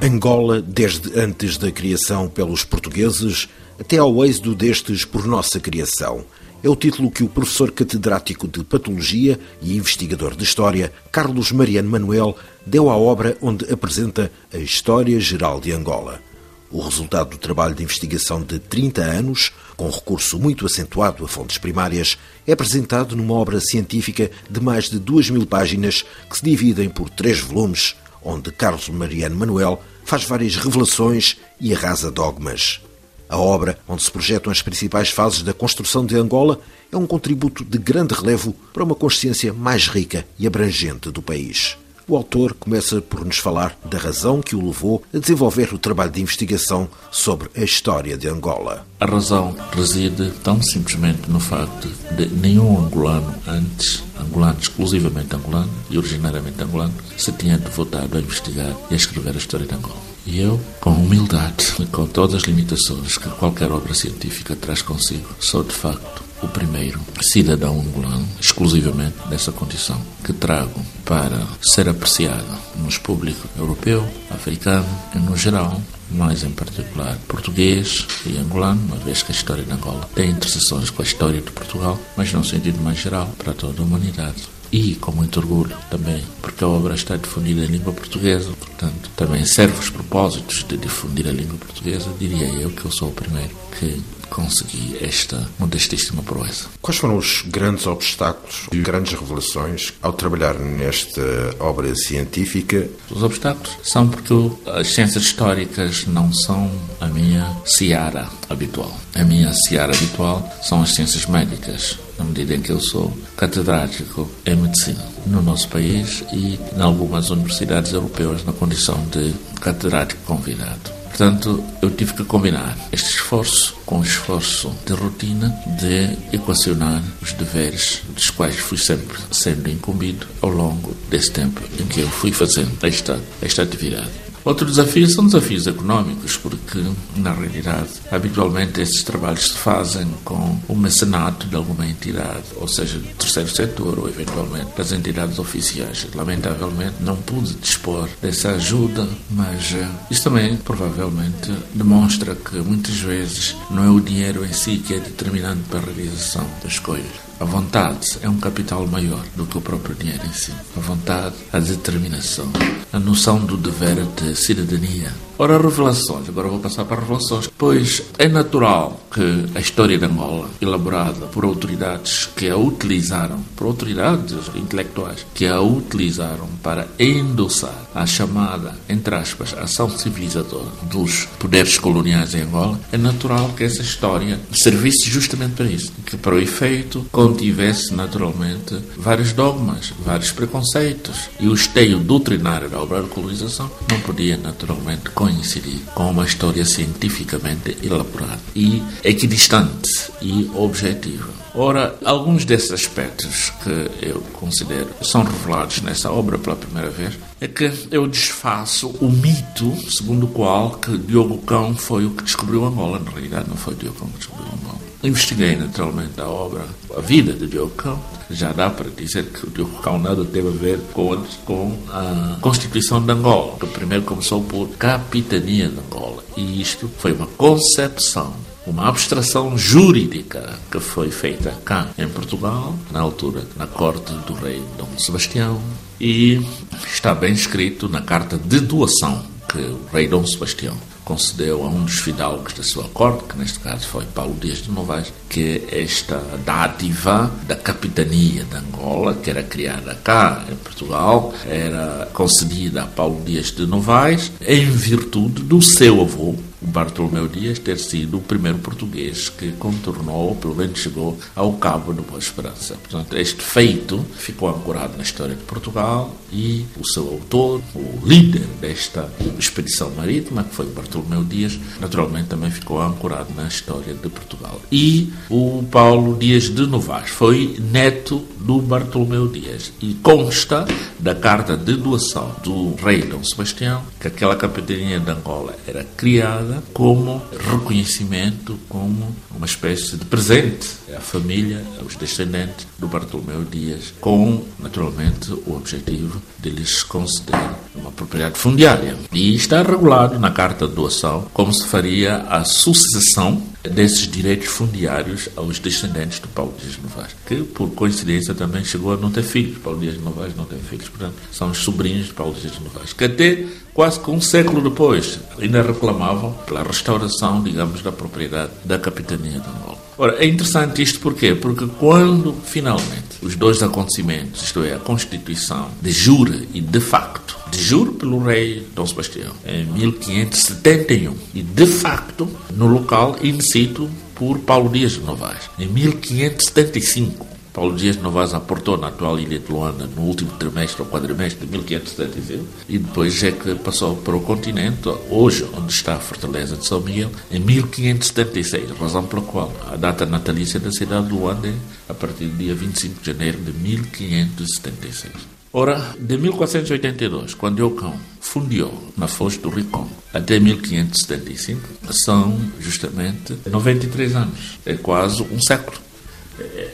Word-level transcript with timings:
Angola, 0.00 0.62
desde 0.62 1.20
antes 1.20 1.58
da 1.58 1.70
criação 1.70 2.30
pelos 2.30 2.64
portugueses 2.64 3.46
até 3.78 3.98
ao 3.98 4.24
êxodo 4.24 4.54
destes 4.54 5.04
por 5.04 5.26
nossa 5.26 5.60
criação. 5.60 6.24
É 6.64 6.70
o 6.70 6.76
título 6.76 7.10
que 7.10 7.22
o 7.22 7.28
professor 7.28 7.70
catedrático 7.72 8.48
de 8.48 8.64
Patologia 8.64 9.38
e 9.60 9.76
investigador 9.76 10.34
de 10.34 10.44
História, 10.44 10.90
Carlos 11.10 11.52
Mariano 11.52 11.90
Manuel, 11.90 12.34
deu 12.64 12.88
à 12.88 12.96
obra 12.96 13.36
onde 13.42 13.70
apresenta 13.70 14.32
a 14.50 14.56
História 14.56 15.20
Geral 15.20 15.60
de 15.60 15.72
Angola. 15.72 16.22
O 16.70 16.80
resultado 16.80 17.32
do 17.32 17.38
trabalho 17.38 17.74
de 17.74 17.82
investigação 17.82 18.42
de 18.42 18.58
30 18.58 19.02
anos, 19.02 19.52
com 19.76 19.88
recurso 19.88 20.38
muito 20.38 20.66
acentuado 20.66 21.24
a 21.24 21.28
fontes 21.28 21.58
primárias, 21.58 22.18
é 22.46 22.52
apresentado 22.52 23.16
numa 23.16 23.34
obra 23.34 23.60
científica 23.60 24.30
de 24.48 24.60
mais 24.60 24.88
de 24.88 24.98
duas 24.98 25.30
mil 25.30 25.46
páginas 25.46 26.04
que 26.28 26.36
se 26.36 26.44
dividem 26.44 26.88
por 26.88 27.08
três 27.10 27.40
volumes, 27.40 27.96
onde 28.22 28.52
Carlos 28.52 28.88
Mariano 28.88 29.36
Manuel 29.36 29.82
faz 30.04 30.24
várias 30.24 30.56
revelações 30.56 31.36
e 31.60 31.74
arrasa 31.74 32.10
dogmas. 32.10 32.80
A 33.28 33.38
obra, 33.38 33.78
onde 33.88 34.02
se 34.02 34.10
projetam 34.10 34.52
as 34.52 34.60
principais 34.60 35.08
fases 35.08 35.42
da 35.42 35.54
construção 35.54 36.04
de 36.04 36.16
Angola, 36.16 36.60
é 36.92 36.96
um 36.96 37.06
contributo 37.06 37.64
de 37.64 37.78
grande 37.78 38.14
relevo 38.14 38.54
para 38.72 38.84
uma 38.84 38.94
consciência 38.94 39.54
mais 39.54 39.88
rica 39.88 40.26
e 40.38 40.46
abrangente 40.46 41.10
do 41.10 41.22
país. 41.22 41.78
O 42.08 42.16
autor 42.16 42.54
começa 42.54 43.00
por 43.00 43.24
nos 43.24 43.38
falar 43.38 43.76
da 43.84 43.96
razão 43.96 44.40
que 44.40 44.56
o 44.56 44.66
levou 44.66 45.02
a 45.14 45.18
desenvolver 45.18 45.72
o 45.72 45.78
trabalho 45.78 46.10
de 46.10 46.20
investigação 46.20 46.88
sobre 47.10 47.48
a 47.56 47.62
história 47.62 48.16
de 48.16 48.28
Angola. 48.28 48.84
A 48.98 49.06
razão 49.06 49.56
reside 49.72 50.32
tão 50.42 50.60
simplesmente 50.60 51.30
no 51.30 51.38
facto 51.38 51.88
de 52.16 52.26
nenhum 52.26 52.84
angolano 52.84 53.34
antes, 53.46 54.02
angolano 54.18 54.58
exclusivamente 54.60 55.34
angolano 55.34 55.70
e 55.90 55.96
originariamente 55.96 56.62
angolano, 56.62 56.94
se 57.16 57.30
tinha 57.32 57.56
devotado 57.56 58.16
a 58.16 58.20
investigar 58.20 58.74
e 58.90 58.94
a 58.94 58.96
escrever 58.96 59.34
a 59.34 59.38
história 59.38 59.66
de 59.66 59.74
Angola. 59.74 60.12
E 60.26 60.40
eu, 60.40 60.60
com 60.80 60.90
humildade 60.90 61.74
e 61.80 61.86
com 61.86 62.06
todas 62.06 62.36
as 62.36 62.42
limitações 62.42 63.16
que 63.16 63.28
qualquer 63.30 63.70
obra 63.70 63.94
científica 63.94 64.56
traz 64.56 64.82
consigo, 64.82 65.28
sou 65.40 65.62
de 65.62 65.74
facto 65.74 66.31
o 66.42 66.48
primeiro 66.48 67.00
cidadão 67.20 67.80
angolano, 67.80 68.28
exclusivamente 68.40 69.16
dessa 69.28 69.52
condição, 69.52 70.00
que 70.24 70.32
trago 70.32 70.80
para 71.04 71.46
ser 71.60 71.88
apreciado 71.88 72.44
nos 72.76 72.98
públicos 72.98 73.48
europeu, 73.56 74.06
africano 74.30 74.88
e 75.14 75.18
no 75.18 75.36
geral, 75.36 75.80
mais 76.10 76.42
em 76.42 76.50
particular 76.50 77.16
português 77.28 78.06
e 78.26 78.36
angolano, 78.36 78.80
uma 78.86 78.96
vez 78.96 79.22
que 79.22 79.32
a 79.32 79.34
história 79.34 79.62
de 79.62 79.72
Angola 79.72 80.08
tem 80.14 80.30
interseções 80.30 80.90
com 80.90 81.02
a 81.02 81.04
história 81.04 81.40
de 81.40 81.50
Portugal, 81.50 81.98
mas 82.16 82.32
num 82.32 82.44
sentido 82.44 82.82
mais 82.82 82.98
geral 82.98 83.28
para 83.38 83.54
toda 83.54 83.80
a 83.80 83.84
humanidade. 83.84 84.42
E 84.70 84.94
com 84.94 85.12
muito 85.12 85.38
orgulho 85.38 85.76
também, 85.90 86.22
porque 86.40 86.64
a 86.64 86.66
obra 86.68 86.94
está 86.94 87.16
difundida 87.16 87.62
em 87.62 87.66
língua 87.66 87.92
portuguesa, 87.92 88.50
portanto, 88.58 89.10
também 89.14 89.44
serve 89.44 89.78
os 89.78 89.90
propósitos 89.90 90.64
de 90.64 90.78
difundir 90.78 91.28
a 91.28 91.32
língua 91.32 91.58
portuguesa, 91.58 92.08
diria 92.18 92.46
eu 92.46 92.70
que 92.70 92.86
eu 92.86 92.90
sou 92.90 93.10
o 93.10 93.12
primeiro 93.12 93.54
que 93.78 94.00
consegui 94.32 94.96
esta 95.00 95.46
modestíssima 95.58 96.22
proeza. 96.22 96.64
Quais 96.80 96.98
foram 96.98 97.16
os 97.16 97.42
grandes 97.46 97.86
obstáculos 97.86 98.66
e 98.72 98.78
grandes 98.78 99.12
revelações 99.12 99.92
ao 100.00 100.12
trabalhar 100.12 100.54
nesta 100.54 101.22
obra 101.60 101.94
científica? 101.94 102.88
Os 103.10 103.22
obstáculos 103.22 103.76
são 103.82 104.08
porque 104.08 104.32
as 104.66 104.88
ciências 104.88 105.24
históricas 105.24 106.06
não 106.06 106.32
são 106.32 106.70
a 107.00 107.06
minha 107.06 107.54
seara 107.64 108.28
habitual. 108.48 108.96
A 109.14 109.24
minha 109.24 109.52
seara 109.52 109.94
habitual 109.94 110.50
são 110.62 110.82
as 110.82 110.94
ciências 110.94 111.26
médicas, 111.26 111.98
na 112.18 112.24
medida 112.24 112.54
em 112.54 112.62
que 112.62 112.70
eu 112.70 112.80
sou 112.80 113.16
catedrático 113.36 114.30
em 114.46 114.56
medicina 114.56 115.12
no 115.26 115.42
nosso 115.42 115.68
país 115.68 116.24
e 116.32 116.58
em 116.76 116.80
algumas 116.80 117.30
universidades 117.30 117.92
europeias 117.92 118.44
na 118.44 118.52
condição 118.52 118.98
de 119.06 119.32
catedrático 119.60 120.20
convidado. 120.24 121.01
Portanto, 121.12 121.62
eu 121.82 121.90
tive 121.90 122.14
que 122.14 122.24
combinar 122.24 122.74
este 122.90 123.10
esforço 123.10 123.76
com 123.84 124.00
o 124.00 124.02
esforço 124.02 124.74
de 124.86 124.94
rotina 124.94 125.54
de 125.78 126.34
equacionar 126.34 127.02
os 127.20 127.34
deveres 127.34 128.00
dos 128.08 128.30
quais 128.30 128.56
fui 128.56 128.78
sempre 128.78 129.18
sendo 129.30 129.68
incumbido 129.68 130.26
ao 130.40 130.48
longo 130.48 130.96
desse 131.10 131.30
tempo 131.30 131.60
em 131.78 131.84
que 131.86 132.00
eu 132.00 132.08
fui 132.08 132.32
fazendo 132.32 132.72
esta, 132.82 133.20
esta 133.42 133.62
atividade. 133.62 134.10
Outro 134.44 134.66
desafio 134.66 135.08
são 135.08 135.26
desafios 135.26 135.66
económicos, 135.66 136.36
porque, 136.36 136.82
na 137.16 137.32
realidade, 137.32 137.90
habitualmente 138.10 138.80
esses 138.80 139.02
trabalhos 139.02 139.48
se 139.48 139.52
fazem 139.52 140.06
com 140.24 140.58
o 140.68 140.74
mecenato 140.74 141.46
de 141.46 141.54
alguma 141.54 141.86
entidade, 141.86 142.42
ou 142.56 142.66
seja, 142.66 142.98
do 142.98 143.08
terceiro 143.14 143.48
setor 143.48 144.00
ou, 144.00 144.08
eventualmente, 144.08 144.76
das 144.76 144.90
entidades 144.90 145.38
oficiais. 145.38 146.06
Lamentavelmente, 146.14 146.96
não 147.00 147.16
pude 147.16 147.54
dispor 147.54 148.08
dessa 148.20 148.50
ajuda, 148.50 149.08
mas 149.30 149.72
uh, 149.72 149.88
isso 150.10 150.24
também, 150.24 150.56
provavelmente, 150.56 151.52
demonstra 151.72 152.34
que, 152.34 152.56
muitas 152.56 152.98
vezes, 152.98 153.54
não 153.70 153.84
é 153.84 153.90
o 153.90 154.00
dinheiro 154.00 154.44
em 154.44 154.52
si 154.52 154.78
que 154.78 154.94
é 154.94 154.98
determinante 154.98 155.62
para 155.70 155.80
a 155.80 155.94
realização 155.94 156.46
das 156.62 156.78
coisas. 156.78 157.31
A 157.42 157.44
vontade 157.44 158.20
é 158.22 158.28
um 158.28 158.38
capital 158.38 158.86
maior 158.86 159.24
do 159.34 159.44
que 159.44 159.58
o 159.58 159.60
próprio 159.60 159.96
dinheiro 159.96 160.24
em 160.24 160.32
si. 160.32 160.52
A 160.76 160.80
vontade, 160.80 161.34
a 161.52 161.58
determinação, 161.58 162.48
a 162.92 163.00
noção 163.00 163.44
do 163.44 163.56
dever 163.56 163.96
de 164.14 164.36
cidadania. 164.36 165.12
Ora, 165.38 165.58
revelações. 165.58 166.28
Agora 166.28 166.48
vou 166.48 166.60
passar 166.60 166.84
para 166.84 167.00
revelações. 167.00 167.48
Pois 167.56 168.02
é 168.18 168.28
natural 168.28 169.00
que 169.12 169.46
a 169.54 169.60
história 169.60 169.98
de 169.98 170.04
Angola, 170.04 170.48
elaborada 170.60 171.26
por 171.26 171.44
autoridades 171.44 172.26
que 172.36 172.48
a 172.48 172.56
utilizaram, 172.56 173.40
por 173.56 173.66
autoridades 173.66 174.50
intelectuais 174.54 175.26
que 175.34 175.46
a 175.46 175.60
utilizaram 175.60 176.48
para 176.62 176.88
endossar 176.98 177.74
a 177.94 178.06
chamada, 178.06 178.74
entre 178.88 179.14
aspas, 179.14 179.54
ação 179.54 179.90
civilizadora 179.90 180.68
dos 180.82 181.26
poderes 181.38 181.78
coloniais 181.78 182.34
em 182.34 182.42
Angola, 182.42 182.80
é 182.90 182.96
natural 182.96 183.50
que 183.56 183.64
essa 183.64 183.82
história 183.82 184.40
servisse 184.52 185.10
justamente 185.10 185.54
para 185.54 185.66
isso. 185.66 185.92
Que 186.06 186.16
para 186.16 186.34
o 186.34 186.38
efeito 186.38 187.06
contivesse 187.12 187.94
naturalmente 187.94 188.78
vários 188.96 189.32
dogmas, 189.32 189.92
vários 190.04 190.30
preconceitos. 190.30 191.28
E 191.40 191.48
o 191.48 191.54
esteio 191.54 191.98
doutrinário 191.98 192.68
da 192.68 192.80
obra 192.80 193.02
de 193.02 193.08
colonização 193.08 193.70
não 193.90 194.00
podia 194.00 194.36
naturalmente 194.36 195.10
coincidir 195.22 195.78
com 195.94 196.10
uma 196.10 196.24
história 196.24 196.64
cientificamente 196.64 197.78
elaborada 197.80 198.40
e 198.56 198.82
equidistante 199.04 200.10
e 200.20 200.50
objetiva. 200.52 201.30
Ora, 201.54 201.96
alguns 202.04 202.44
desses 202.44 202.72
aspectos 202.72 203.52
que 203.62 204.04
eu 204.04 204.20
considero 204.32 204.88
são 205.00 205.22
revelados 205.22 205.80
nessa 205.82 206.10
obra 206.10 206.38
pela 206.38 206.56
primeira 206.56 206.90
vez 206.90 207.16
é 207.40 207.46
que 207.46 207.70
eu 207.92 208.08
desfaço 208.08 208.88
o 209.00 209.08
mito 209.08 209.72
segundo 209.88 210.24
o 210.24 210.30
qual 210.30 210.72
que 210.72 210.98
Diogo 210.98 211.38
Cão 211.42 211.76
foi 211.76 212.04
o 212.04 212.10
que 212.10 212.24
descobriu 212.24 212.64
Angola. 212.64 212.98
Na 212.98 213.12
realidade, 213.12 213.48
não 213.48 213.56
foi 213.56 213.76
Diogo 213.76 214.00
Cão 214.00 214.08
que 214.08 214.18
descobriu 214.18 214.48
Angola. 214.48 214.81
Investiguei 215.02 215.56
naturalmente 215.56 216.20
a 216.20 216.28
obra, 216.28 216.64
a 216.96 217.00
vida 217.00 217.32
de 217.32 217.48
Diogo 217.48 217.74
Cão. 217.74 218.00
Já 218.30 218.52
dá 218.52 218.70
para 218.70 218.88
dizer 218.88 219.24
que 219.26 219.46
o 219.46 219.50
Diogo 219.50 219.82
Cão 219.82 219.98
nada 219.98 220.24
teve 220.24 220.48
a 220.48 220.52
ver 220.52 220.78
com, 220.92 221.16
com 221.44 221.76
a 221.90 222.38
Constituição 222.40 223.04
de 223.04 223.10
Angola, 223.10 223.58
que 223.58 223.66
primeiro 223.66 224.04
começou 224.04 224.42
por 224.44 224.68
Capitania 224.76 225.68
de 225.68 225.78
Angola. 225.80 226.22
E 226.36 226.60
isto 226.60 226.88
foi 226.98 227.12
uma 227.12 227.26
concepção 227.26 228.32
uma 228.64 228.88
abstração 228.88 229.58
jurídica 229.58 230.56
que 230.70 230.78
foi 230.78 231.10
feita 231.10 231.50
cá 231.64 231.88
em 231.98 232.08
Portugal, 232.08 232.78
na 232.92 233.00
altura, 233.00 233.42
na 233.56 233.66
corte 233.66 234.12
do 234.26 234.34
rei 234.34 234.62
Dom 234.78 234.88
Sebastião, 234.96 235.60
e 236.00 236.40
está 236.86 237.12
bem 237.12 237.32
escrito 237.32 237.88
na 237.88 238.00
carta 238.00 238.38
de 238.38 238.60
doação 238.60 239.24
que 239.48 239.58
o 239.58 239.80
rei 239.92 240.06
Dom 240.06 240.24
Sebastião 240.24 240.76
concedeu 241.12 241.62
a 241.62 241.68
um 241.68 241.84
dos 241.84 241.98
fidalgos 241.98 242.54
da 242.54 242.62
sua 242.62 242.84
corte, 242.84 243.24
que 243.24 243.38
neste 243.38 243.58
caso 243.58 243.86
foi 243.86 244.06
Paulo 244.06 244.34
Dias 244.40 244.62
de 244.62 244.70
Novaes, 244.70 245.12
que 245.28 245.62
esta 245.70 246.16
dádiva 246.42 247.30
da 247.46 247.54
capitania 247.54 248.44
de 248.44 248.56
Angola, 248.56 249.12
que 249.12 249.28
era 249.28 249.42
criada 249.42 249.94
cá 250.02 250.42
em 250.50 250.56
Portugal, 250.56 251.34
era 251.46 252.08
concedida 252.14 252.84
a 252.84 252.86
Paulo 252.86 253.22
Dias 253.26 253.50
de 253.50 253.66
Novaes 253.66 254.32
em 254.40 254.64
virtude 254.70 255.42
do 255.42 255.60
seu 255.60 256.00
avô, 256.00 256.34
Bartolomeu 256.62 257.28
Dias 257.28 257.58
ter 257.58 257.78
sido 257.78 258.18
o 258.18 258.20
primeiro 258.20 258.58
português 258.58 259.28
que 259.28 259.52
contornou, 259.52 260.28
ou 260.28 260.36
pelo 260.36 260.54
menos 260.54 260.78
chegou 260.78 261.18
ao 261.34 261.52
Cabo 261.54 261.92
de 261.92 262.00
Boa 262.02 262.18
Esperança. 262.18 262.74
Portanto, 262.74 263.16
este 263.16 263.42
feito 263.42 264.04
ficou 264.16 264.48
ancorado 264.48 264.96
na 264.96 265.02
história 265.02 265.34
de 265.34 265.42
Portugal 265.42 266.14
e 266.32 266.64
o 266.78 266.86
seu 266.86 267.08
autor, 267.08 267.60
o 267.74 268.06
líder 268.06 268.46
desta 268.60 269.10
expedição 269.38 269.90
marítima, 269.90 270.44
que 270.44 270.54
foi 270.54 270.66
Bartolomeu 270.66 271.24
Dias, 271.24 271.58
naturalmente 271.80 272.28
também 272.28 272.50
ficou 272.50 272.80
ancorado 272.80 273.32
na 273.34 273.48
história 273.48 273.94
de 273.94 274.08
Portugal. 274.08 274.60
E 274.70 275.12
o 275.28 275.64
Paulo 275.70 276.16
Dias 276.16 276.44
de 276.44 276.66
Novaes 276.66 277.10
foi 277.10 277.56
neto 277.60 278.24
do 278.40 278.60
Bartolomeu 278.60 279.28
Dias 279.28 279.72
e 279.80 279.94
consta 279.94 280.66
da 280.98 281.14
carta 281.14 281.56
de 281.56 281.76
doação 281.76 282.34
do 282.42 282.74
rei 282.74 283.02
Dom 283.02 283.22
Sebastião 283.22 283.82
que 284.00 284.08
aquela 284.08 284.36
capitania 284.36 284.98
de 284.98 285.10
Angola 285.10 285.54
era 285.66 285.84
criada 285.96 286.51
como 286.72 287.22
reconhecimento, 287.50 288.58
como 288.68 289.14
uma 289.34 289.46
espécie 289.46 289.96
de 289.96 290.04
presente 290.04 290.68
à 290.96 291.00
família, 291.00 291.64
aos 291.80 291.96
descendentes 291.96 292.66
do 292.78 292.88
Bartolomeu 292.88 293.44
Dias, 293.44 293.94
com, 294.00 294.44
naturalmente, 294.58 295.32
o 295.46 295.54
objetivo 295.54 296.20
de 296.38 296.50
lhes 296.50 296.82
conceder 296.82 297.38
uma 297.74 297.90
propriedade 297.90 298.38
fundiária. 298.38 298.96
E 299.12 299.34
está 299.34 299.62
regulado 299.62 300.18
na 300.18 300.30
carta 300.30 300.66
de 300.66 300.74
doação 300.74 301.26
como 301.32 301.52
se 301.52 301.66
faria 301.66 302.18
a 302.28 302.44
sucessão 302.44 303.42
desses 303.62 304.08
direitos 304.08 304.48
fundiários 304.48 305.28
aos 305.36 305.58
descendentes 305.58 306.18
do 306.18 306.28
Paulo 306.28 306.54
Dias 306.58 306.76
Novaes, 306.82 307.14
que 307.26 307.36
por 307.44 307.70
coincidência 307.70 308.34
também 308.34 308.64
chegou 308.64 308.92
a 308.92 308.96
não 308.96 309.10
ter 309.10 309.22
filhos. 309.22 309.58
Paulo 309.58 309.78
Dias 309.78 310.00
Novaes 310.00 310.36
não 310.36 310.44
tem 310.44 310.58
filhos, 310.58 310.88
portanto, 310.88 311.14
são 311.30 311.50
os 311.50 311.58
sobrinhos 311.58 312.06
de 312.06 312.12
Paulo 312.12 312.34
Dias 312.34 312.58
Novaes, 312.58 312.92
que 312.92 313.04
até 313.04 313.44
quase 313.72 314.00
que 314.00 314.10
um 314.10 314.20
século 314.20 314.68
depois 314.68 315.20
ainda 315.38 315.62
reclamavam 315.62 316.32
pela 316.46 316.62
restauração, 316.62 317.42
digamos, 317.42 317.82
da 317.82 317.92
propriedade 317.92 318.52
da 318.64 318.78
capitania 318.78 319.38
de 319.38 319.48
Angola. 319.48 319.81
Ora, 319.98 320.16
é 320.24 320.26
interessante 320.26 320.82
isto 320.82 321.00
porquê? 321.00 321.34
Porque 321.34 321.66
quando 321.78 322.34
finalmente 322.44 323.18
os 323.20 323.36
dois 323.36 323.62
acontecimentos, 323.62 324.42
isto 324.42 324.62
é, 324.62 324.74
a 324.74 324.78
Constituição 324.78 325.70
de 325.80 325.92
jure 325.92 326.48
e 326.54 326.60
de 326.60 326.80
facto, 326.80 327.36
de 327.50 327.62
jure 327.62 327.92
pelo 327.92 328.18
rei 328.18 328.66
Dom 328.74 328.86
Sebastião, 328.86 329.32
em 329.46 329.64
1571, 329.66 331.14
e 331.34 331.42
de 331.42 331.66
facto 331.66 332.28
no 332.50 332.66
local 332.66 333.16
in 333.22 333.40
situ 333.40 333.88
por 334.14 334.38
Paulo 334.38 334.70
Dias 334.70 334.92
de 334.92 335.00
Novaes, 335.00 335.50
em 335.58 335.66
1575. 335.66 337.31
Paulo 337.52 337.76
Dias 337.76 337.96
de 337.96 338.34
aportou 338.34 338.78
na 338.78 338.88
atual 338.88 339.18
ilha 339.18 339.38
de 339.38 339.52
Luanda 339.52 339.86
no 339.86 340.02
último 340.02 340.30
trimestre 340.38 340.82
ou 340.82 340.88
quadrimestre 340.88 341.44
de 341.44 341.52
1575 341.52 342.44
e 342.68 342.78
depois 342.78 343.22
é 343.22 343.32
que 343.32 343.54
passou 343.56 343.96
para 343.96 344.16
o 344.16 344.20
continente, 344.20 344.88
hoje 345.10 345.46
onde 345.54 345.72
está 345.72 345.96
a 345.96 346.00
Fortaleza 346.00 346.56
de 346.56 346.66
São 346.66 346.80
Miguel, 346.80 347.10
em 347.30 347.38
1576, 347.38 348.70
razão 348.78 349.04
pela 349.04 349.22
qual 349.22 349.52
a 349.70 349.76
data 349.76 350.06
natalícia 350.06 350.58
da 350.58 350.72
cidade 350.72 351.08
de 351.08 351.12
Luanda 351.12 351.48
é 351.48 351.54
a 351.88 351.94
partir 351.94 352.24
do 352.24 352.36
dia 352.38 352.54
25 352.54 353.00
de 353.00 353.06
janeiro 353.06 353.38
de 353.38 353.52
1576. 353.52 355.12
Ora, 355.52 355.94
de 355.98 356.16
1482, 356.16 357.34
quando 357.34 357.58
Yocão 357.58 357.94
fundiou 358.18 358.90
na 358.96 359.06
Foz 359.06 359.36
do 359.36 359.50
Ricom, 359.50 359.86
até 360.14 360.40
1575, 360.40 361.92
são 361.92 362.40
justamente 362.58 363.36
93 363.50 364.16
anos. 364.16 364.58
É 364.64 364.74
quase 364.74 365.22
um 365.22 365.38
século. 365.38 365.76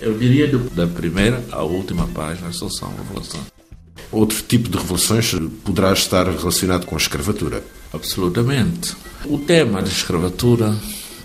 Eu 0.01 0.17
diria 0.19 0.49
da 0.75 0.87
primeira 0.87 1.45
à 1.51 1.63
última 1.63 2.07
página 2.09 2.53
só 2.53 2.69
são 2.69 2.93
revelações. 2.97 3.45
Outro 4.11 4.43
tipo 4.43 4.69
de 4.69 4.79
revelações 4.79 5.35
poderá 5.65 5.93
estar 5.93 6.27
relacionado 6.27 6.87
com 6.87 6.95
a 6.95 6.99
escravatura. 6.99 7.63
Absolutamente. 7.93 8.97
O 9.25 9.39
tema 9.39 9.83
da 9.83 9.89
escravatura 9.89 10.75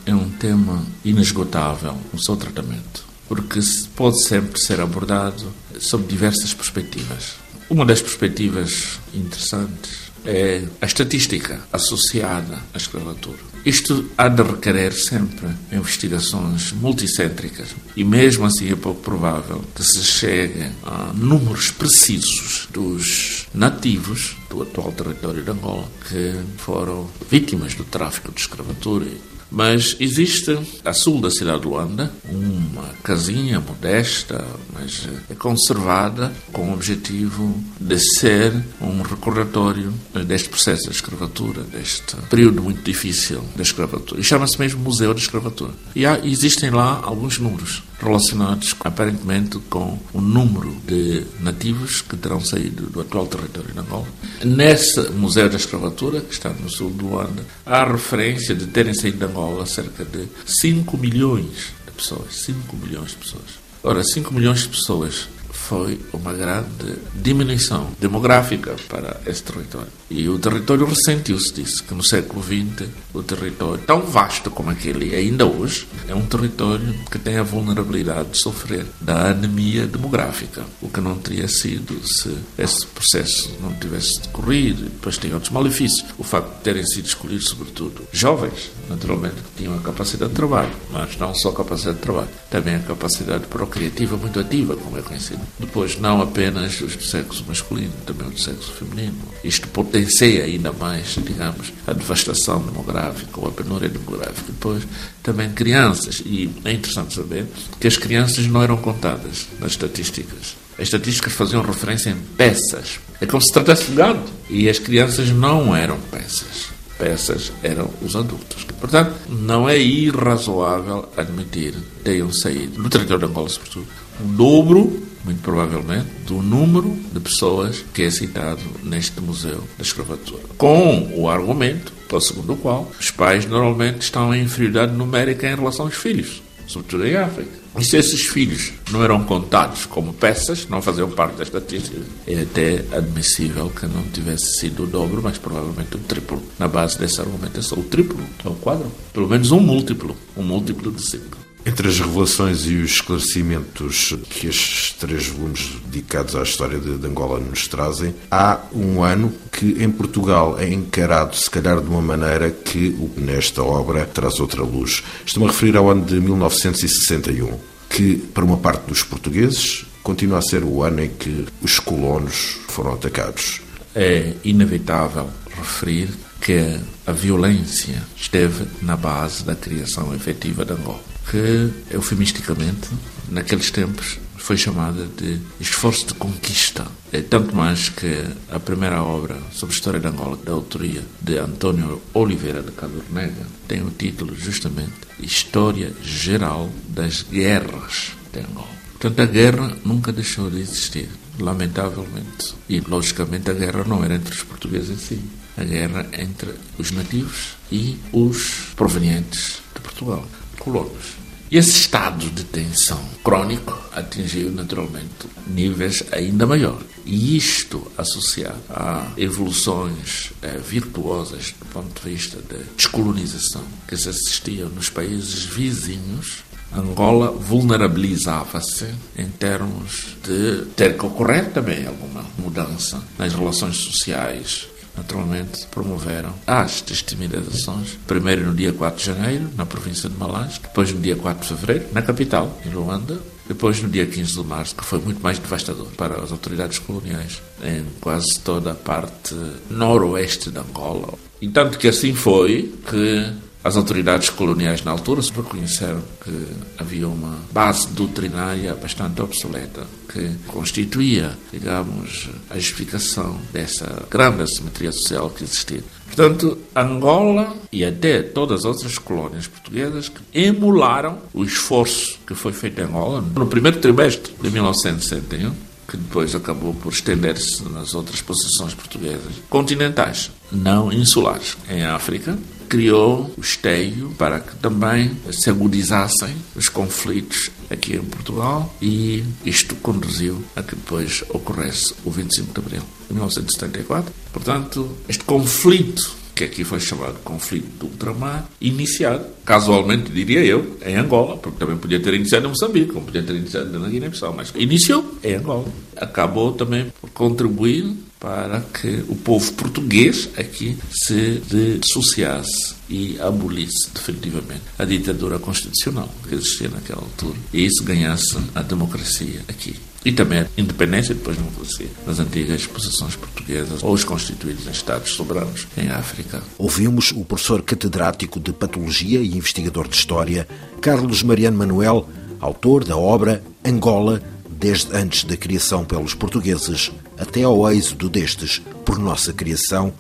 é 0.06 0.14
um 0.14 0.30
tema 0.30 0.84
inesgotável 1.04 1.98
no 2.12 2.20
seu 2.20 2.36
tratamento, 2.36 3.06
porque 3.28 3.60
pode 3.96 4.22
sempre 4.22 4.60
ser 4.60 4.82
abordado 4.82 5.46
sob 5.80 6.06
diversas 6.06 6.54
perspectivas. 6.54 7.36
Uma 7.70 7.86
das 7.86 8.02
perspectivas 8.02 9.00
interessantes 9.14 10.12
é 10.26 10.64
a 10.82 10.86
estatística 10.86 11.60
associada 11.72 12.60
à 12.74 12.78
escravatura. 12.78 13.38
Isto 13.66 14.12
há 14.18 14.28
de 14.28 14.44
requerer 14.44 14.92
sempre 14.92 15.48
investigações 15.72 16.74
multicêntricas 16.74 17.70
e 17.96 18.04
mesmo 18.04 18.46
assim 18.46 18.70
é 18.70 18.76
pouco 18.76 19.02
provável 19.02 19.64
que 19.74 19.84
se 19.84 20.04
chegue 20.04 20.70
a 20.84 21.14
números 21.14 21.72
precisos 21.72 22.68
dos 22.72 23.48
nativos 23.54 24.36
do 24.50 24.62
atual 24.62 24.92
território 24.92 25.44
de 25.44 25.52
Angola 25.52 25.90
que 26.10 26.36
foram 26.58 27.10
vítimas 27.30 27.74
do 27.74 27.86
tráfico 27.86 28.34
de 28.34 28.42
escravatura 28.42 29.06
mas 29.54 29.96
existe 30.00 30.58
a 30.84 30.94
sul 30.94 31.22
da 31.22 31.30
cidade 31.30 31.62
de 31.62 31.68
Luanda 31.68 32.12
uma 32.28 32.90
casinha 33.04 33.60
modesta, 33.60 34.44
mas 34.74 35.08
é 35.30 35.36
conservada 35.36 36.34
com 36.52 36.72
o 36.72 36.74
objetivo 36.74 37.64
de 37.80 38.00
ser 38.00 38.52
um 38.82 39.04
recordatório 39.04 39.94
deste 40.26 40.50
processo 40.50 40.86
da 40.88 40.92
escravatura, 40.92 41.62
deste 41.62 42.16
período 42.30 42.64
muito 42.64 42.82
difícil 42.82 43.44
da 43.56 43.62
escravatura. 43.62 44.20
E 44.20 44.24
chama-se 44.24 44.60
mesmo 44.60 44.82
Museu 44.82 45.14
da 45.14 45.20
Escravatura. 45.20 45.74
E 45.96 46.04
há, 46.04 46.20
existem 46.26 46.72
lá 46.72 47.00
alguns 47.04 47.38
números 47.38 47.84
relacionados 48.04 48.76
aparentemente 48.82 49.58
com 49.70 49.98
o 50.14 50.22
número 50.22 50.76
de 50.86 51.26
nativos 51.40 52.02
que 52.02 52.18
terão 52.18 52.40
saído 52.40 52.88
do 52.88 53.02
atual 53.02 53.28
território 53.28 53.72
de 53.72 53.80
Angola. 53.80 54.08
Nesse 54.44 55.02
Museu 55.12 55.50
da 55.50 55.56
Escravatura, 55.56 56.22
que 56.22 56.34
está 56.34 56.50
no 56.50 56.70
sul 56.70 56.92
de 56.92 57.04
Luanda, 57.04 57.46
há 57.66 57.86
referência 57.86 58.54
de 58.54 58.68
terem 58.68 58.94
saído 58.94 59.18
de 59.18 59.26
Angola 59.26 59.66
cerca 59.66 60.04
de 60.04 60.28
5 60.46 60.98
milhões 60.98 61.74
de 61.86 61.92
pessoas. 61.92 62.36
5 62.36 62.76
milhões 62.78 63.12
de 63.12 63.18
pessoas. 63.18 63.64
Ora, 63.82 64.04
5 64.04 64.34
milhões 64.34 64.62
de 64.62 64.70
pessoas 64.70 65.28
foi 65.68 66.00
uma 66.12 66.34
grande 66.34 66.98
diminuição 67.16 67.90
demográfica 68.00 68.76
para 68.90 69.22
esse 69.26 69.44
território. 69.44 69.88
E 70.10 70.28
o 70.28 70.38
território 70.38 70.86
ressentiu-se 70.86 71.54
disso, 71.54 71.84
que 71.84 71.94
no 71.94 72.04
século 72.04 72.44
XX 72.44 72.90
o 73.14 73.24
território, 73.24 73.84
tão 73.86 74.02
vasto 74.02 74.52
como 74.52 74.70
aquele 74.70 75.16
ainda 75.16 75.46
hoje, 75.46 75.88
é 76.08 76.14
um 76.14 76.26
território 76.26 76.94
que 77.10 77.18
tem 77.18 77.38
a 77.38 77.44
vulnerabilidade 77.44 78.32
de 78.32 78.38
sofrer 78.40 78.86
da 79.00 79.32
anemia 79.32 79.88
demográfica, 79.88 80.64
o 80.82 80.90
que 80.90 81.00
não 81.00 81.18
teria 81.18 81.48
sido 81.48 82.06
se 82.06 82.36
esse 82.58 82.86
processo 82.88 83.56
não 83.62 83.74
tivesse 83.74 84.22
decorrido. 84.22 84.84
Depois 84.84 85.18
tem 85.18 85.34
outros 85.34 85.52
malefícios. 85.52 86.06
O 86.18 86.24
facto 86.24 86.58
de 86.58 86.62
terem 86.62 86.86
sido 86.86 87.06
escolhidos, 87.06 87.50
sobretudo, 87.50 88.04
jovens, 88.12 88.72
naturalmente, 88.90 89.36
que 89.36 89.64
tinham 89.64 89.76
a 89.76 89.82
capacidade 89.82 90.32
de 90.32 90.36
trabalho, 90.36 90.72
mas 90.92 91.18
não 91.18 91.34
só 91.34 91.50
a 91.50 91.56
capacidade 91.56 91.98
de 91.98 92.04
trabalho, 92.04 92.30
também 92.50 92.76
a 92.76 92.80
capacidade 92.80 93.46
procriativa 93.48 94.18
muito 94.18 94.40
ativa, 94.40 94.76
como 94.76 94.98
é 94.98 95.02
conhecido. 95.02 95.42
Depois, 95.60 96.00
não 96.00 96.22
apenas 96.22 96.80
os 96.82 96.96
do 96.96 97.04
sexo 97.04 97.44
masculino, 97.48 97.94
também 98.06 98.28
os 98.28 98.34
do 98.36 98.40
sexo 98.40 98.72
feminino. 98.74 99.16
Isto 99.44 99.68
potencia 99.70 100.44
ainda 100.44 100.72
mais, 100.72 101.16
digamos, 101.24 101.74
a 101.88 101.94
devastação 101.94 102.62
demográfica 102.62 103.40
ou 103.40 103.48
a 103.48 103.52
penúria 103.52 103.90
demográfica. 103.90 104.46
Depois, 104.48 104.84
também 105.22 105.52
crianças. 105.52 106.22
E 106.26 106.50
é 106.66 106.72
interessante 106.72 107.14
saber 107.14 107.46
que 107.80 107.88
as 107.88 107.98
crianças 107.98 108.46
não 108.48 108.62
eram 108.62 108.78
contadas 108.78 109.48
nas 109.60 109.72
estatísticas. 109.72 110.56
As 110.78 110.84
estatísticas 110.84 111.34
faziam 111.34 111.62
referência 111.62 112.10
em 112.10 112.18
peças. 112.36 113.00
É 113.22 113.26
como 113.26 113.42
se 113.42 113.54
tratasse 113.54 113.86
de 113.86 113.96
gado. 113.96 114.24
E 114.50 114.70
as 114.70 114.80
crianças 114.80 115.30
não 115.30 115.76
eram 115.76 116.00
peças. 116.12 116.73
Peças 116.98 117.52
eram 117.64 117.90
os 118.02 118.16
adultos. 118.16 118.66
Portanto, 118.80 119.14
não 119.30 119.68
é 119.68 119.78
irrazoável 119.78 121.10
admitir 121.18 121.74
que 121.74 122.04
tenham 122.04 122.32
saído, 122.32 122.82
no 122.82 122.90
território 122.90 123.26
de 123.26 123.32
Angola, 123.32 123.50
sobretudo, 123.50 123.88
o 124.20 124.24
dobro 124.24 125.04
muito 125.24 125.42
provavelmente, 125.42 126.08
do 126.28 126.42
número 126.42 126.98
de 127.12 127.20
pessoas 127.20 127.84
que 127.94 128.04
é 128.04 128.12
citado 128.12 128.62
neste 128.84 129.22
Museu 129.22 129.64
da 129.78 129.84
Escravatura. 129.84 130.44
Com 130.58 131.14
o 131.16 131.30
argumento, 131.30 131.94
segundo 132.22 132.54
o 132.54 132.58
qual, 132.58 132.92
os 133.00 133.10
pais 133.10 133.46
normalmente 133.46 134.02
estão 134.02 134.36
em 134.36 134.44
inferioridade 134.44 134.94
numérica 134.94 135.50
em 135.50 135.56
relação 135.56 135.86
aos 135.86 135.96
filhos, 135.96 136.44
sobretudo 136.68 137.06
em 137.06 137.16
África. 137.16 137.64
E 137.78 137.84
se 137.84 137.98
esses 137.98 138.22
filhos 138.28 138.72
não 138.92 139.04
eram 139.04 139.24
contados 139.24 139.86
como 139.86 140.14
peças, 140.14 140.68
não 140.70 140.82
faziam 140.82 141.10
parte 141.10 141.38
da 141.38 141.44
estatística, 141.44 142.00
é 142.28 142.42
até 142.42 142.86
admissível 142.96 143.70
que 143.70 143.88
não 143.88 144.04
tivesse 144.04 144.60
sido 144.60 144.84
o 144.84 144.88
dobro, 144.88 145.22
mas 145.24 145.38
provavelmente 145.38 145.96
o 145.96 146.00
triplo. 146.00 146.42
Na 146.60 146.68
base 146.68 147.00
dessa 147.00 147.24
argumentação, 147.24 147.80
o 147.80 147.84
triplo 147.84 148.24
ou 148.44 148.52
o 148.52 148.56
quadro, 148.56 148.92
pelo 149.12 149.28
menos 149.28 149.52
um 149.52 149.60
múltiplo, 149.60 150.16
um 150.38 150.44
múltiplo 150.44 150.92
de 150.92 151.02
5. 151.02 151.43
Entre 151.66 151.88
as 151.88 151.98
revelações 151.98 152.66
e 152.66 152.76
os 152.76 152.92
esclarecimentos 152.92 154.14
que 154.30 154.48
estes 154.48 154.92
três 155.00 155.28
volumes 155.28 155.72
dedicados 155.86 156.36
à 156.36 156.44
história 156.44 156.78
de 156.78 157.08
Angola 157.08 157.40
nos 157.40 157.70
trazem, 157.70 158.14
há 158.30 158.60
um 158.74 159.02
ano 159.02 159.34
que 159.50 159.82
em 159.82 159.90
Portugal 159.90 160.60
é 160.60 160.68
encarado, 160.68 161.38
se 161.38 161.50
calhar, 161.50 161.80
de 161.80 161.88
uma 161.88 162.02
maneira 162.02 162.52
que 162.52 162.90
nesta 163.16 163.64
obra 163.64 164.06
traz 164.06 164.42
outra 164.42 164.62
luz. 164.62 165.04
Estou-me 165.26 165.48
a 165.48 165.52
referir 165.54 165.78
ao 165.78 165.90
ano 165.90 166.04
de 166.04 166.20
1961, 166.20 167.58
que, 167.90 168.18
para 168.18 168.44
uma 168.44 168.58
parte 168.58 168.86
dos 168.88 169.02
portugueses, 169.02 169.86
continua 170.04 170.40
a 170.40 170.42
ser 170.42 170.66
o 170.66 170.84
ano 170.84 171.02
em 171.02 171.10
que 171.10 171.46
os 171.62 171.80
colonos 171.80 172.58
foram 172.68 172.94
atacados. 172.94 173.62
É 173.96 174.34
inevitável 174.44 175.30
referir 175.56 176.10
que 176.42 176.78
a 177.08 177.14
violência 177.14 178.04
esteve 178.18 178.66
na 178.82 178.98
base 178.98 179.46
da 179.46 179.56
criação 179.56 180.14
efetiva 180.14 180.66
de 180.66 180.74
Angola 180.74 181.13
que, 181.30 181.72
eufemisticamente, 181.92 182.90
naqueles 183.30 183.72
tempos, 183.72 184.20
foi 184.44 184.58
chamada 184.58 185.06
de 185.06 185.40
esforço 185.60 186.08
de 186.08 186.14
conquista. 186.16 186.86
É 187.14 187.22
tanto 187.22 187.56
mais 187.56 187.88
que 187.88 188.26
a 188.52 188.60
primeira 188.60 189.02
obra 189.02 189.42
sobre 189.54 189.74
a 189.74 189.78
história 189.78 190.00
de 190.02 190.08
Angola, 190.08 190.38
da 190.38 190.52
autoria 190.52 191.02
de 191.22 191.38
António 191.38 192.02
Oliveira 192.14 192.62
de 192.62 192.72
Cadornega, 192.72 193.48
tem 193.68 193.82
o 193.82 193.90
título 193.90 194.36
justamente 194.36 194.92
História 195.20 195.94
Geral 196.04 196.70
das 196.90 197.22
Guerras 197.22 198.12
de 198.34 198.42
Angola. 198.42 198.68
Portanto, 198.92 199.22
a 199.22 199.26
guerra 199.26 199.78
nunca 199.86 200.12
deixou 200.12 200.50
de 200.50 200.60
existir, 200.60 201.10
lamentavelmente. 201.40 202.56
E, 202.68 202.82
logicamente, 202.82 203.50
a 203.50 203.54
guerra 203.54 203.86
não 203.86 204.04
era 204.04 204.16
entre 204.16 204.34
os 204.34 204.44
portugueses 204.44 204.90
em 204.90 204.98
si. 204.98 205.22
A 205.56 205.64
guerra 205.64 206.06
entre 206.14 206.52
os 206.78 206.92
nativos 206.92 207.56
e 207.72 207.98
os 208.12 208.72
provenientes 208.76 209.62
de 209.74 209.80
Portugal, 209.82 210.28
colonos. 210.60 211.24
E 211.52 211.58
esse 211.58 211.82
estado 211.82 212.30
de 212.32 212.44
tensão 212.46 213.00
crónico 213.24 213.78
atingiu 213.92 214.52
naturalmente 214.52 215.28
níveis 215.46 216.04
ainda 216.12 216.48
maiores. 216.48 216.88
E 217.06 217.38
isto 217.38 217.92
associado 217.96 218.60
a 218.70 219.12
evoluções 219.18 220.32
eh, 220.42 220.58
virtuosas 220.58 221.54
do 221.60 221.66
ponto 221.68 222.02
de 222.02 222.10
vista 222.10 222.38
da 222.38 222.58
descolonização 222.76 223.64
que 223.88 223.96
se 223.96 224.10
assistiam 224.10 224.70
nos 224.70 224.90
países 224.90 225.44
vizinhos, 225.44 226.44
Angola 226.76 227.30
vulnerabilizava-se 227.30 228.88
em 229.16 229.28
termos 229.28 230.18
de 230.24 230.66
ter 230.76 230.98
que 230.98 231.06
ocorrer 231.06 231.52
também 231.52 231.86
alguma 231.86 232.26
mudança 232.40 233.04
nas 233.20 233.34
relações 233.34 233.78
sociais 233.78 234.73
naturalmente, 234.96 235.66
promoveram 235.68 236.34
as 236.46 236.82
testimizações, 236.82 237.98
primeiro 238.08 238.46
no 238.46 238.54
dia 238.54 238.72
4 238.72 239.00
de 239.00 239.06
janeiro, 239.06 239.50
na 239.56 239.66
província 239.66 240.10
de 240.10 240.18
Malange, 240.18 240.60
depois 240.62 240.92
no 240.92 241.00
dia 241.00 241.16
4 241.16 241.42
de 241.42 241.56
fevereiro, 241.56 241.94
na 241.94 242.02
capital, 242.02 242.60
em 242.66 242.70
Luanda, 242.70 243.20
depois 243.48 243.82
no 243.82 243.90
dia 243.90 244.06
15 244.06 244.34
de 244.34 244.44
março, 244.44 244.76
que 244.76 244.84
foi 244.84 245.00
muito 245.00 245.22
mais 245.22 245.38
devastador 245.38 245.88
para 245.98 246.22
as 246.22 246.32
autoridades 246.32 246.80
coloniais 246.80 247.42
em 247.64 247.86
quase 248.00 248.40
toda 248.40 248.72
a 248.72 248.76
parte 248.76 249.36
noroeste 249.70 250.50
de 250.50 250.60
Angola. 250.60 251.14
E 251.42 251.48
tanto 251.50 251.78
que 251.78 251.88
assim 251.88 252.14
foi 252.14 252.74
que 252.90 253.34
as 253.64 253.78
autoridades 253.78 254.30
coloniais 254.30 254.84
na 254.84 254.92
altura 254.92 255.22
reconheceram 255.22 256.02
que 256.22 256.48
havia 256.78 257.08
uma 257.08 257.40
base 257.52 257.88
doutrinária 257.88 258.76
bastante 258.76 259.22
obsoleta 259.22 259.88
que 260.12 260.32
constituía, 260.48 261.38
digamos, 261.52 262.30
a 262.50 262.56
justificação 262.56 263.40
dessa 263.54 264.06
grande 264.10 264.44
assimetria 264.44 264.92
social 264.92 265.30
que 265.30 265.46
existia. 265.46 265.84
Portanto, 266.08 266.58
Angola 266.76 267.56
e 267.72 267.86
até 267.86 268.22
todas 268.22 268.60
as 268.60 268.66
outras 268.66 268.98
colónias 268.98 269.48
portuguesas 269.48 270.12
emularam 270.34 271.20
o 271.34 271.44
esforço 271.44 272.20
que 272.28 272.36
foi 272.36 272.52
feito 272.52 272.82
em 272.82 272.84
Angola 272.84 273.22
no 273.22 273.48
primeiro 273.48 273.80
trimestre 273.80 274.34
de 274.42 274.52
1961 274.52 275.74
que 275.88 275.98
depois 275.98 276.34
acabou 276.34 276.74
por 276.74 276.92
estender-se 276.92 277.64
nas 277.70 277.94
outras 277.94 278.22
posições 278.22 278.74
portuguesas 278.74 279.36
continentais, 279.50 280.32
não 280.52 280.92
insulares, 280.92 281.58
em 281.70 281.84
África, 281.84 282.38
criou 282.74 283.32
o 283.38 283.42
esteio 283.42 284.10
para 284.18 284.40
que 284.40 284.56
também 284.56 285.12
se 285.32 285.48
agudizassem 285.48 286.36
os 286.56 286.70
conflitos 286.70 287.52
aqui 287.70 287.94
em 287.94 288.02
Portugal 288.02 288.76
e 288.82 289.24
isto 289.46 289.76
conduziu 289.76 290.44
a 290.56 290.64
que 290.64 290.76
depois 290.76 291.24
ocorresse 291.30 291.94
o 292.04 292.10
25 292.10 292.52
de 292.52 292.66
abril 292.66 292.82
de 293.08 293.14
1974. 293.14 294.12
Portanto, 294.34 294.90
este 295.08 295.24
conflito 295.24 296.16
que 296.34 296.46
aqui 296.46 296.64
foi 296.64 296.80
chamado 296.80 297.20
conflito 297.24 297.68
do 297.78 297.86
ultramar, 297.86 298.50
iniciado, 298.60 299.24
casualmente 299.46 300.12
diria 300.12 300.44
eu, 300.44 300.76
em 300.84 300.96
Angola, 300.96 301.38
porque 301.38 301.60
também 301.60 301.78
podia 301.78 302.00
ter 302.00 302.16
iniciado 302.16 302.48
em 302.48 302.50
Moçambique, 302.50 302.92
como 302.92 303.06
podia 303.06 303.22
ter 303.22 303.36
iniciado 303.36 303.80
na 303.80 303.88
Guiné-Bissau, 303.88 304.34
mas 304.34 304.52
iniciou 304.56 305.14
em 305.24 305.36
Angola. 305.36 305.68
Acabou 305.96 306.54
também 306.54 306.92
por 307.00 307.12
contribuir 307.12 307.96
para 308.24 308.62
que 308.62 309.04
o 309.10 309.18
povo 309.18 309.52
português 309.52 310.30
aqui 310.38 310.78
se 310.90 311.42
dissociasse 311.46 312.74
e 312.90 313.20
abolisse 313.20 313.90
definitivamente 313.94 314.62
a 314.80 314.86
ditadura 314.86 315.38
constitucional 315.38 316.08
que 316.30 316.36
existia 316.36 316.70
naquela 316.70 317.02
altura 317.02 317.38
e 317.52 317.66
isso 317.66 317.84
ganhasse 317.84 318.38
a 318.56 318.62
democracia 318.62 319.42
aqui. 319.50 319.76
E 320.06 320.12
também 320.14 320.40
a 320.40 320.48
independência 320.58 321.12
e 321.12 321.16
depois 321.16 321.38
a 321.38 321.42
democracia 321.42 321.88
nas 322.08 322.20
antigas 322.20 322.66
posições 322.66 323.18
portuguesas 323.18 323.84
ou 323.84 323.92
os 323.92 324.06
constituídos 324.06 324.68
em 324.68 324.72
Estados 324.72 325.12
soberanos 325.12 325.68
em 325.78 325.90
África. 325.90 326.42
Ouvimos 326.58 327.12
o 327.12 327.26
professor 327.26 327.62
catedrático 327.62 328.40
de 328.40 328.54
Patologia 328.54 329.20
e 329.20 329.36
investigador 329.36 329.90
de 329.90 329.98
História, 329.98 330.48
Carlos 330.80 331.24
Mariano 331.24 331.58
Manuel, 331.58 332.08
autor 332.40 332.86
da 332.86 332.96
obra 332.96 333.44
Angola, 333.66 334.22
desde 334.50 334.96
antes 334.96 335.26
da 335.26 335.36
criação 335.36 335.84
pelos 335.84 336.14
portugueses 336.14 336.90
até 337.18 337.44
ao 337.44 337.70
êxodo 337.72 338.10
destes 338.10 338.62
por 338.86 338.98
nossa 339.00 339.34
criação, 339.34 339.94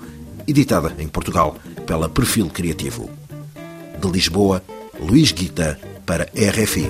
editada 0.47 0.93
em 0.99 1.07
Portugal 1.07 1.57
pela 1.85 2.09
Perfil 2.09 2.47
Criativo. 2.49 3.09
De 3.99 4.09
Lisboa, 4.09 4.63
Luís 4.99 5.31
Guita 5.31 5.79
para 6.05 6.29
RFI. 6.35 6.89